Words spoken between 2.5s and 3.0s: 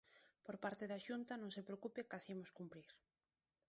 cumprir.